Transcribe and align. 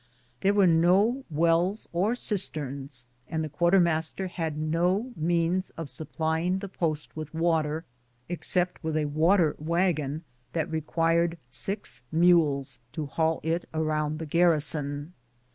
There 0.39 0.55
were 0.55 0.65
no 0.65 1.25
wells 1.29 1.87
or 1.93 2.15
cisterns, 2.15 3.05
and 3.27 3.43
the 3.43 3.49
quartermaster 3.49 4.29
had 4.29 4.57
no 4.57 5.11
means 5.15 5.69
of 5.77 5.91
supplying 5.91 6.57
the 6.57 6.67
post 6.67 7.15
with 7.15 7.31
water, 7.35 7.85
except 8.27 8.83
with 8.83 8.97
a 8.97 9.05
water 9.05 9.55
wagon 9.59 10.23
that 10.53 10.71
required 10.71 11.37
six 11.51 12.01
mules 12.11 12.79
to 12.93 13.05
haul 13.05 13.41
it 13.43 13.69
around 13.75 14.17
the 14.17 14.25
garrison. 14.25 15.13